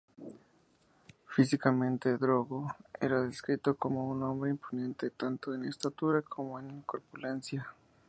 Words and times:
Físicamente, 1.27 2.17
Drogo 2.17 2.73
era 2.99 3.21
descrito 3.21 3.75
como 3.75 4.09
un 4.09 4.23
hombre 4.23 4.49
imponente, 4.49 5.11
tanto 5.11 5.53
en 5.53 5.63
estatura 5.65 6.23
como 6.23 6.59
en 6.59 6.81
corpulencia. 6.81 7.71